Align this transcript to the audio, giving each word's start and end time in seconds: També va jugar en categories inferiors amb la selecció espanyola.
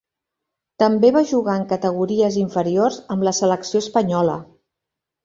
També 0.83 1.11
va 1.17 1.21
jugar 1.31 1.57
en 1.61 1.67
categories 1.73 2.37
inferiors 2.45 2.97
amb 3.17 3.27
la 3.29 3.35
selecció 3.41 3.83
espanyola. 3.85 4.39